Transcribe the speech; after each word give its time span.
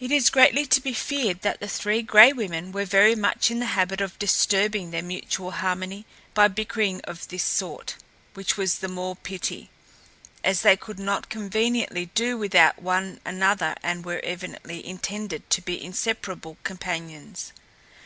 It 0.00 0.10
is 0.10 0.30
greatly 0.30 0.64
to 0.64 0.80
be 0.80 0.94
feared 0.94 1.42
that 1.42 1.60
the 1.60 1.68
Three 1.68 2.00
Gray 2.00 2.32
Women 2.32 2.72
were 2.72 2.86
very 2.86 3.14
much 3.14 3.50
in 3.50 3.58
the 3.58 3.66
habit 3.76 4.00
of 4.00 4.18
disturbing 4.18 4.92
their 4.92 5.02
mutual 5.02 5.50
harmony 5.50 6.06
by 6.32 6.48
bickerings 6.48 7.02
of 7.04 7.28
this 7.28 7.42
sort, 7.42 7.96
which 8.32 8.56
was 8.56 8.78
the 8.78 8.88
more 8.88 9.14
pity, 9.14 9.68
as 10.42 10.62
they 10.62 10.74
could 10.74 10.98
not 10.98 11.28
conveniently 11.28 12.06
do 12.14 12.38
without 12.38 12.80
one 12.80 13.20
another 13.26 13.74
and 13.82 14.06
were 14.06 14.22
evidently 14.24 14.82
intended 14.86 15.50
to 15.50 15.60
be 15.60 15.84
inseparable 15.84 16.56
companions. 16.62 17.52